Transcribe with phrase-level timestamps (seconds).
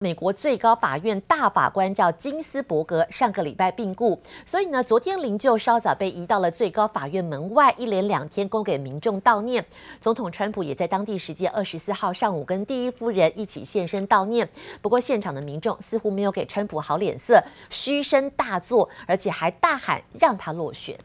[0.00, 9.66] 美国最高法院大法官叫金斯伯格，上个礼拜病故，所以呢，昨天灵柩稍早被移到了最高法院门外，一连两天供给民众悼念。
[10.00, 14.48] 总统川普也在当地时间二十四号上午跟第一夫人一起现身悼念。
[14.80, 20.96] 不过，现场的民众似乎没有给川普好脸色，嘘声大作，而且还大喊让他落选。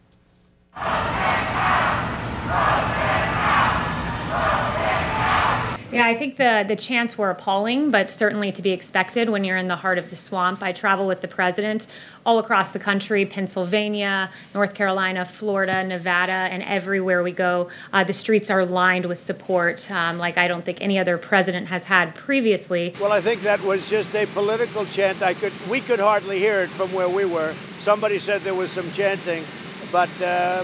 [5.94, 9.58] Yeah, I think the, the chants were appalling, but certainly to be expected when you're
[9.58, 10.64] in the heart of the swamp.
[10.64, 11.86] I travel with the president
[12.26, 18.14] all across the country Pennsylvania, North Carolina, Florida, Nevada, and everywhere we go, uh, the
[18.14, 22.16] streets are lined with support um, like I don't think any other president has had
[22.16, 22.96] previously.
[23.00, 25.22] Well, I think that was just a political chant.
[25.22, 27.54] I could, we could hardly hear it from where we were.
[27.78, 29.44] Somebody said there was some chanting,
[29.92, 30.64] but uh,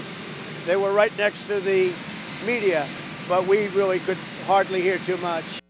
[0.66, 1.92] they were right next to the
[2.44, 2.84] media,
[3.28, 4.18] but we really could
[4.50, 5.60] hardly hear too much.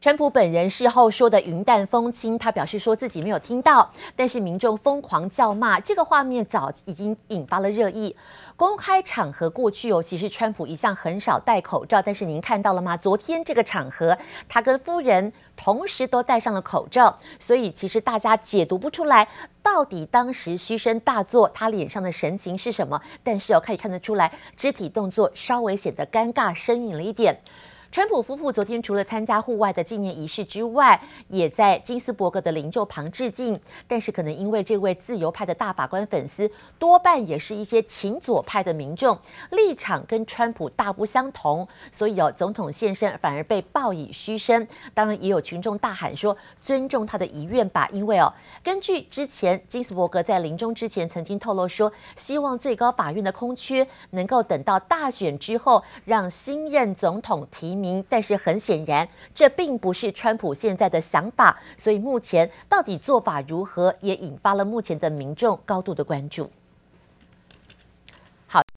[0.00, 8.14] 川普本人事后说的云淡风轻，他表示说自己没有听到，但是民众疯狂叫骂，这个画面早已经引发了热议。
[8.56, 12.96] 公开场合过去哦，其实川普一向很少戴口罩，但是您看到了吗？
[12.96, 14.16] 昨天这个场合，
[14.48, 19.26] 他跟夫人同时都戴上了口罩，所以其实大家解读不出来
[19.62, 23.00] 到底当时嘘声大作，他脸上的神情是什么。
[23.24, 27.36] 但是哦，可以看得出来，肢体动作稍微显得尴尬生硬了一点。
[27.96, 33.58] 川普夫妇昨天除了参加户外的纪念仪式之外，也在金斯伯格的灵柩旁致敬。
[33.88, 39.18] 但是，可能因为这位自由派的大法官粉丝多半也是一些亲左派的民众，
[39.52, 44.68] 立场跟川普大不相同，所以有总统现身反而被报以嘘声。
[44.92, 48.30] 当然，也有群众大喊说尊重他的遗愿吧，因为哦，
[48.62, 57.85] 根据之前金斯伯格在临终之前曾经透露说，希望最高法院的空缺能够等到大选之后让新任总统提名。
[58.08, 66.50] 但是很显然，这并不是川普现在的想法，所以目前到底做法如何，也引发了目前的民众高度的关注。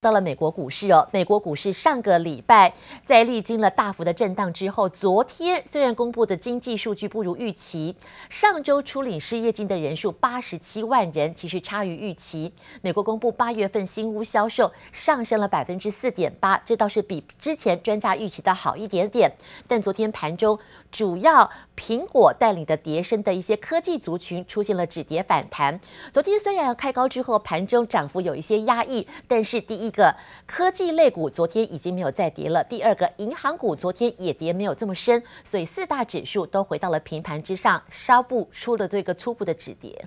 [0.00, 2.72] 到了美国股市哦，美国股市上个礼拜
[3.06, 7.94] 在历经了大幅的震荡之后，昨天虽然公布的经济数据不如预期，
[8.28, 12.52] 上周初领失业金的人数八十七万人，其实差于预期。
[12.82, 19.30] 美国公布八月份新屋销售上升了百分之四点八，这倒是比之前专家预期的好一点点。
[19.68, 20.58] 但昨天盘中，
[20.90, 25.78] 主要苹果带领的叠升的一些科技族群出现了止跌反弹。
[26.12, 29.60] 昨天虽然开高之后，盘中涨幅有一些压抑，但是。
[29.60, 30.14] 第一一个
[30.46, 40.06] 科技类股昨天已经没有再跌了，第二个银行股昨天也跌没有这么深，所以四大指数都回到了平盘之上，稍不出了这个初步的止跌。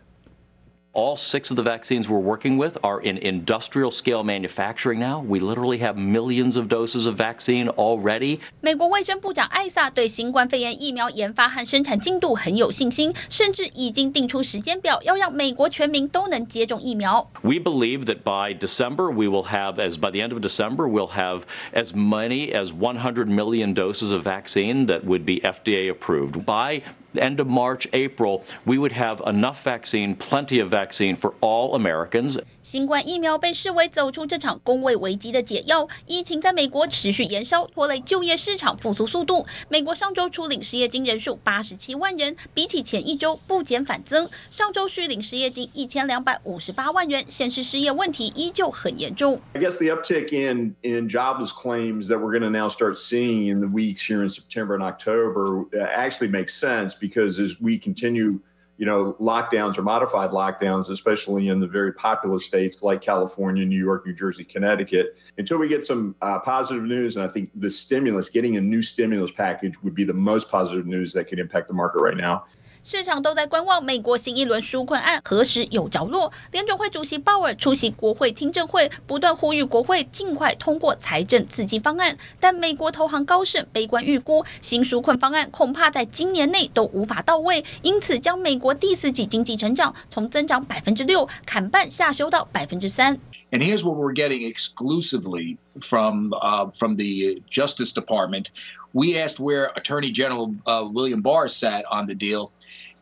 [0.94, 5.20] All six of the vaccines we're working with are in industrial scale manufacturing now.
[5.20, 8.40] We literally have millions of doses of vaccine already.
[8.60, 17.30] 美国卫生部长艾萨对新冠肺炎疫苗研发和生产进度很有信心，甚至已经定出时间表，要让美国全民都能接种疫苗。
[17.42, 21.42] We believe that by December we will have, as by the end of December, we'll have
[21.72, 26.44] as many as 100 million doses of vaccine that would be FDA approved.
[26.44, 26.82] By
[27.21, 32.37] end of March, April, we would have enough vaccine, plenty of vaccine for all Americans.
[32.63, 35.85] 新冠疫苗被视为走出这场工位危机的解药。
[36.07, 39.45] 疫情在美国持续延烧，拖累就业市场复苏速度。
[39.67, 44.29] 美国上周初领失业金人数八十七万人，比起前一周不减反增。
[44.49, 49.41] 上周续领失业金一千两百五十八万人，显示失业问题依旧很严重。
[49.51, 53.59] I guess the uptick in in jobless claims that we're going to now start seeing in
[53.59, 56.95] the weeks here in September and October actually makes sense.
[56.97, 58.39] Because as we continue,
[58.77, 63.79] you know, lockdowns or modified lockdowns, especially in the very populous states like California, New
[63.79, 67.69] York, New Jersey, Connecticut, until we get some uh, positive news, and I think the
[67.69, 71.67] stimulus, getting a new stimulus package would be the most positive news that could impact
[71.67, 72.45] the market right now.
[72.85, 76.29] 市场都在观望美国新一轮纾困案何时有着落。
[76.51, 82.17] 联准会主席鲍尔出席国会听证会，不断呼吁国会尽快通过财政刺激方案。
[82.41, 93.17] 但美国投行高盛悲观预估，新纾困方案恐怕在今年内都无法到位，因此将美国第四季经济成长从增长百分之六砍半下修到百分之三。
[93.51, 98.47] And here's what we're getting exclusively from uh, from the Justice Department.
[98.93, 102.51] We asked where Attorney General uh, William Barr sat on the deal.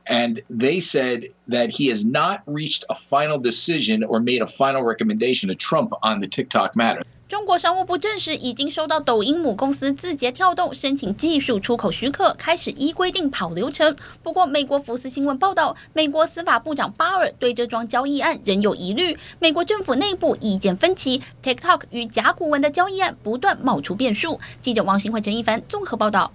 [0.07, 4.83] And they said that he has not reached a final decision or made a final
[4.83, 7.03] recommendation to Trump on the TikTok matter.
[7.31, 13.95] 中国商务部证实，已经收到抖音母公司字节跳动申请技术出口许可，开始依规定跑流程。
[14.21, 24.37] 不过，美国福斯新闻报道，美国司法部长巴尔对这桩交易案仍有疑虑，美国政府内部意见分歧，TikTok 与甲骨文的交易案不断冒出变数。
[24.59, 26.33] 记者王新慧、陈一凡综合报道。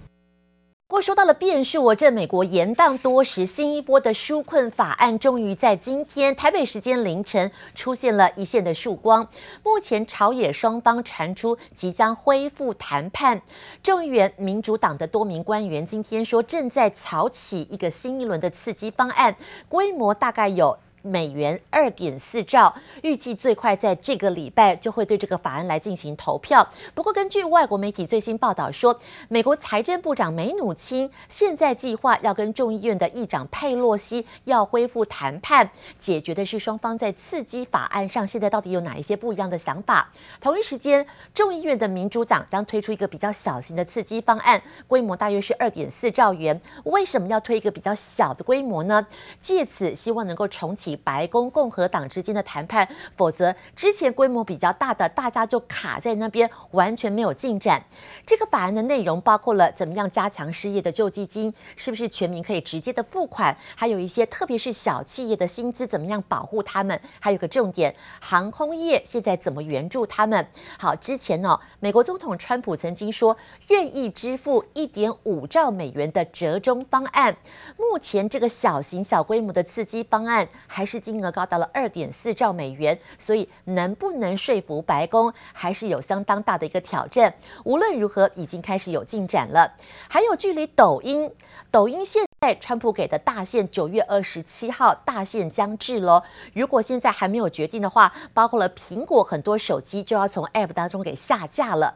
[0.89, 9.27] 不过说到了变数，我这美国延宕多时，新一波的纾困法案终于在今天台北时间凌晨出现了一线的曙光。
[9.65, 13.41] 目前朝野双方传出即将恢复谈判，
[13.83, 19.35] 众议院民主党的多名官员今天说正在草拟一个新一轮的刺激方案，
[19.67, 20.77] 规模大概有。
[21.07, 26.67] 美元二点四兆，预计最快在这个礼拜就会对这个法案来进行投票。
[26.93, 28.99] 不过，根据外国媒体最新报道说，
[29.29, 40.11] 美国财政部长梅努钦现在计划要跟众议院的议长佩洛西要恢复谈判，解决的是双方在刺激法案上现在到底有哪一些不一样的想法。
[40.41, 46.59] 同一时间，众议院的民主党将推出一个比较小型的刺激方案，规模大约是二点四兆元。
[46.83, 49.07] 为什么要推一个比较小的规模呢？
[49.39, 50.96] 借此希望能够重启。
[51.03, 57.83] 白宫共和党之间的谈判，否则之前规模比较大的，大家就卡在那边，完全没有进展。
[58.25, 70.47] 这个法案的内容包括了怎么样加强失业的救济金，是不是全民可以直接的付款，还有一些特别是小企业的薪资怎么样保护他们，还有个重点，航空业现在怎么援助他们。
[70.77, 73.35] 好，之前呢、美国总统川普曾经说
[73.67, 77.35] 愿意支付一点五兆美元的折中方案，
[77.77, 87.33] 目前这个小型小规模的刺激方案还是金额高达了二点四兆美元，所以能不能说服白宫，还是有相当大的一个挑战。
[87.63, 89.73] 无论如何，已经开始有进展了。
[90.07, 91.31] 还有距离抖音，
[91.71, 96.21] 抖音现在川普给的大限九月二十七号大限将至喽。
[96.53, 101.95] 如果现在还没有决定的话，包括了苹果很多手机就要从 App 当中给下架了。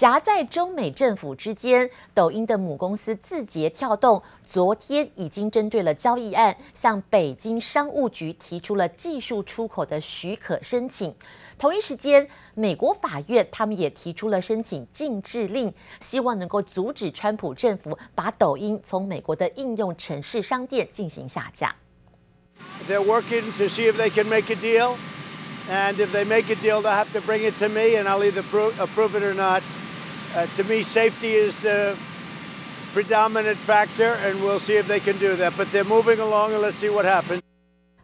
[0.00, 11.14] 夹在中美政府之间，抖音的母公司字节跳动昨天已经针对了交易案，向北京商务局提出了技术出口的许可申请。
[11.58, 15.70] 同一时间，美国法院他们也提出了申请禁制令，
[16.00, 21.76] 希望能够阻止川普政府把抖音从美国的应用程式商店进行下架。
[22.88, 24.94] They're working to see if they can make a deal,
[25.70, 28.24] and if they make a deal, they'll have to bring it to me, and I'll
[28.24, 28.42] either
[28.78, 29.60] approve it or not.
[30.34, 31.98] Uh, to me, safety is the
[32.92, 35.56] predominant factor, and we'll see if they can do that.
[35.56, 37.42] But they're moving along, and let's see what happens.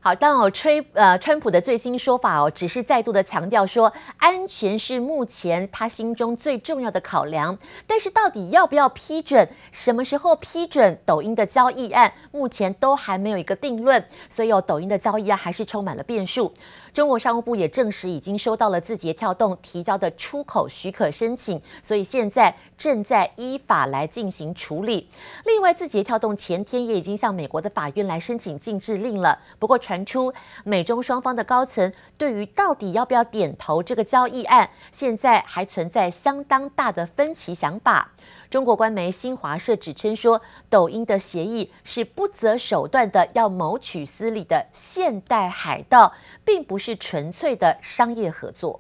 [0.07, 7.59] 好，当哦，吹呃，川普的最新说法哦，只是再度的强调说，安全是目前他心中最重要的考量。
[7.89, 14.01] 但是到底要不要批准，什么时候批准抖音的交易案，目前都还没有一个定论。
[14.29, 16.55] 所以哦，抖音的交易案还是充满了变数。
[16.95, 25.09] 中国商务部也证实已经收到了字节跳动提交的出口许可申请，所以现在正在依法来进行处理。
[25.45, 29.37] 另外，字节跳动前天也已经向美国的法院来申请禁制令了。
[29.59, 30.35] 不过传传出
[30.65, 38.13] 美中双方的高层对于到底要不要点头这个交易案，现在还存在相当大的分歧想法。
[38.51, 46.13] 中国官媒新华社指称说，抖音的协议是不择手段的要谋取私利的现代海盗，
[46.45, 48.79] 并不是纯粹的商业合作。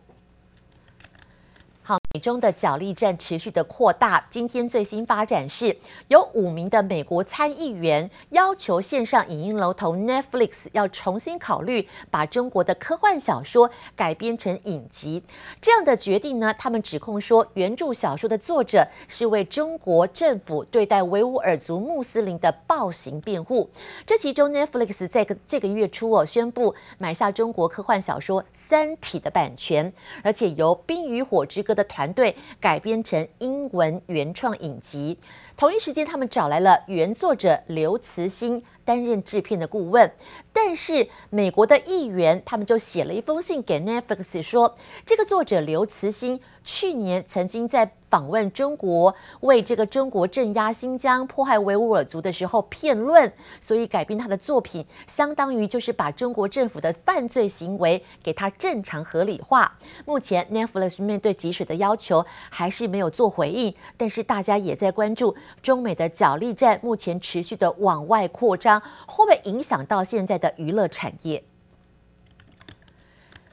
[1.88, 4.26] 好，美中的角力战持续的扩大。
[4.28, 5.76] 今天最新发展是，
[6.08, 15.22] 有五名的美国参议员要求线上影音楼头 Netflix 要重新考虑把中国的科幻小说改编成影集。
[15.60, 23.70] 这样的决定呢，他们指控说，原著小说的作者是为中国政府对待维吾尔族穆斯林的暴行辩护。
[24.04, 29.92] 这其中，Netflix 在这个月初哦宣布买下中国科幻小说《三体》的版权，
[30.24, 35.16] 而且由《冰与火之歌》的团队改编成英文原创影集，
[35.56, 38.60] 同一时间，他们找来了原作者刘慈欣。
[38.86, 40.10] 担任制片的顾问。
[40.54, 44.74] 但是美国的议员他们就写了一封信给 Netflix 说，
[45.04, 59.76] 这个作者刘慈欣去年曾经在访问中国，为这个中国镇压新疆、迫害维吾尔族的时候辩论，所以改编他的作品，相当于就是把中国政府的犯罪行为给他正常合理化。
[60.06, 68.75] 目前 Netflix 面对集水的要求还是没有做回应，但是大家也在关注中美的角力战，目前持续的往外扩张，
[69.06, 71.42] 会不会影响到现在的娱乐产业。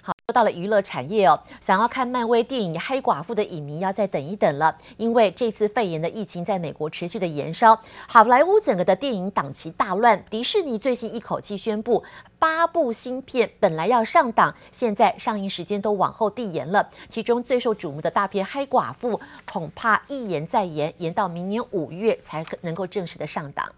[0.05, 10.21] 好，说到了娱乐产业哦，想要看漫威电影《黑寡妇》的影迷要再等一等了，因为这次肺炎的疫情在美国持续的延烧，好莱坞整个的电影档期大乱。
[10.29, 12.03] 迪士尼最新一口气宣布，
[12.37, 16.89] 八部新片本来要上档，现在上映时间都往后递延了。
[17.07, 23.71] 其中最受瞩目的大片《黑寡妇》，恐怕一延再延，延到明年五月才能够正式的上档。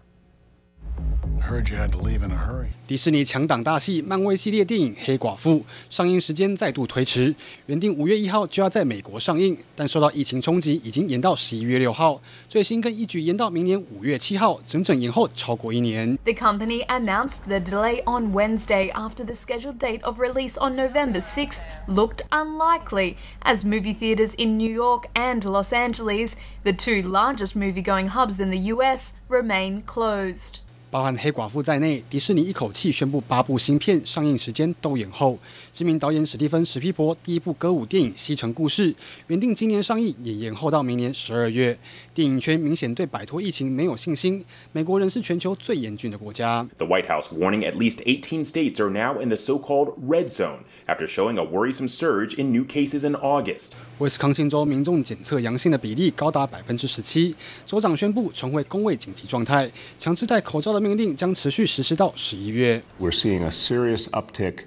[1.45, 2.67] Heard you had to leave in a hurry.
[2.87, 7.33] 迪士尼强档大戏，漫威系列电影《黑寡妇》上映时间再度推迟，
[7.65, 12.21] 原定五月一号就要在美国上映，但受到疫情冲击，已经延到十一月六号。
[12.47, 16.17] 最新更一举延到明年五月七号，整整延后超过一年。
[16.23, 21.59] The company announced the delay on Wednesday after the scheduled date of release on November 6th
[21.87, 28.09] looked unlikely, as movie theaters in New York and Los Angeles, the two largest movie-going
[28.09, 30.59] hubs in the U.S., remain closed.
[30.96, 35.38] 包含黑寡妇在内，迪士尼一口气宣布八部新片上映时间都延后。
[35.74, 38.90] 知名导演史蒂芬史皮伯第一部歌舞电影《西城故事》
[39.26, 41.78] 原定今年上映，也延后到明年十二月。
[42.14, 44.42] 电影圈明显对摆脱疫情没有信心。
[44.72, 46.66] 美国仍是全球最严峻的国家。
[46.78, 51.06] The White House warning at least 18 states are now in the so-called red zone after
[51.06, 53.72] showing a worrisome surge in new cases in August.
[53.98, 57.34] 威斯康星州民众检测阳性的比例高达百分之十七，
[57.66, 62.81] 州长宣布重回工位紧急状态，强制戴口罩的命令将持续实施到十一月。
[62.99, 64.65] We're seeing a serious uptick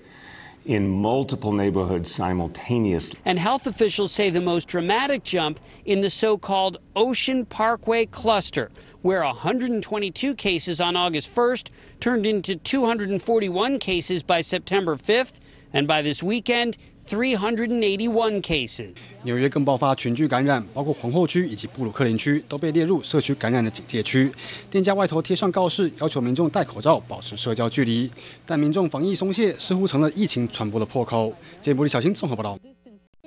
[0.65, 3.19] in multiple neighborhoods simultaneously.
[3.25, 8.71] And health officials say the most dramatic jump in the so-called Ocean Parkway cluster,
[9.03, 11.69] where 122 cases on August 1st
[12.01, 15.41] turned into 241 cases by September 5th,
[15.73, 16.77] and by this weekend,
[17.10, 18.90] 381 cases.
[19.24, 24.32] 纽约更爆发群聚感染，包括皇后区以及布鲁克林区都被列入社区感染的警戒区。
[24.70, 28.10] 店家外头贴上告示，要求民众戴口罩、保持社交距离。
[28.46, 31.34] 但民众防疫松懈，似乎成了疫情传播的破口。
[31.60, 32.60] 节目里小新综合报道。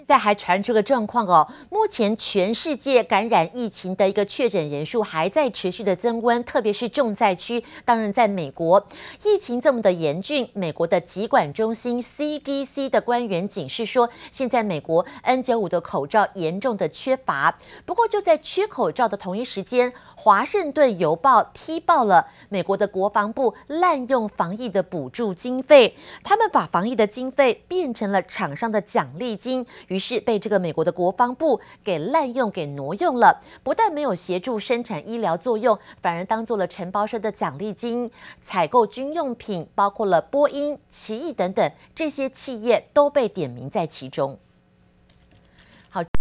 [0.03, 8.85] 现在还传出个状况哦，目前全世界感染疫情的一个确诊人数还在持续的增温，特别是重灾区，当然在美国，
[9.25, 17.57] 疫情这么的严峻，美国的疾管中心 CDC 的官员警示说，现在美国 N95 的口罩严重的缺乏。
[17.87, 29.65] 不过就在缺口罩的同一时间，华盛顿邮报踢爆了美国的国防部滥用防疫的补助经费，他们把防疫的经费变成了厂商的奖励金。
[29.93, 44.39] 于是被这个美国的国防部给滥用、给挪用了，不但没有协助生产医疗作用，反而当做了承包商的奖励金，采购军用品，包括了波音、奇异等等这些企业都被点名在其中。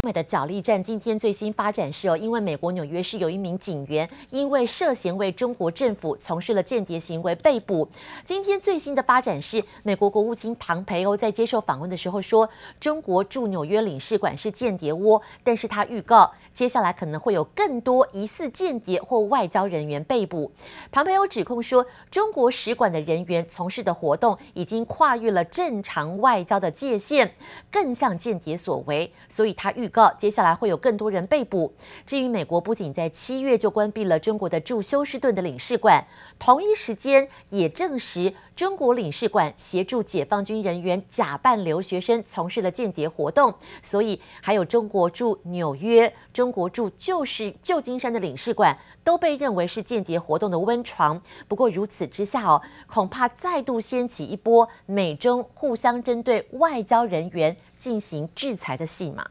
[0.03, 7.87] 美的角力战今天最新发展是哦，因为美国纽约市有一名警员因为涉嫌为中国政府从事了间谍行为被捕。
[8.25, 20.51] 今天最新的发展是，美国国务卿庞培欧在接受访问的时候说，中国驻纽约领事馆是间谍窝，但是他预告接下来可能会有更多疑似间谍或外交人员被捕。
[20.91, 27.33] 庞培欧指控说，中国使馆的人员从事的活动已经跨越了正常外交的界限，
[27.71, 29.51] 更像间谍所为，所以。
[29.53, 31.71] 他预告，接下来会有更多人被捕。
[32.03, 36.03] 至于美国，不仅在七月就关闭了中国的驻休斯顿的领事馆，
[36.39, 43.53] 同一时间也证实中国领事馆协助解放军人员假扮留学生从事了间谍活动。
[43.83, 51.21] 所以，还有中国驻纽约、中国驻旧是旧金山的领事馆都被认为是间谍活动的温床。
[51.47, 59.23] 不过，如此之下哦，恐怕再度掀起一波美中互相针对外交人员进行制裁的戏码。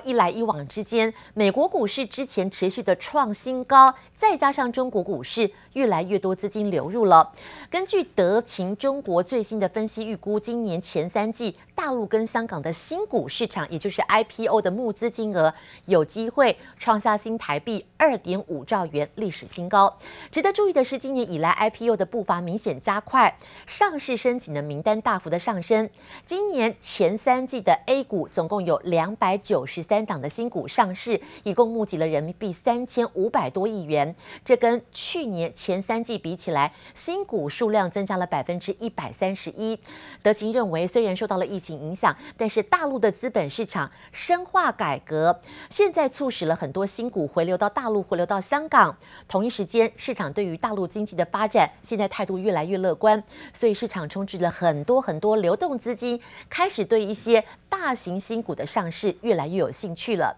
[0.00, 7.32] 一来一往之间，美国股市之前持续的创新高，再加上中国股市越来越多资金流入了。
[7.68, 15.52] 根据德勤中国最新的分析预估，今年前三季大陆跟香港的新股市场，也就是 IPO 的募资金额，
[15.86, 19.94] 有机会创下新台币二点五兆元历史新高。
[20.30, 25.90] 值得注意的是，今年以来 IPO 的步伐明显加快，上市申请的名单大幅的上升。
[26.24, 29.81] 今年前三季的 A 股总共有两百九十。
[29.82, 39.78] 三档的新股上市，一共募集了人民币三千五百多亿元，这跟去年前三季比起来，新股数量增加了百分之一百三十一。
[40.22, 48.96] 德勤认为，虽然受到了疫情影响，但是大陆的资本市场深化改革，现在促使了很多新股回流到大陆，回流到香港。
[49.26, 53.22] 同一时间，市场对于大陆经济的发展，现在态度越来越乐观，
[53.52, 60.36] 所以市场充斥了很多很多流动资金，开始对一些大型新股的上市越来越有兴趣了，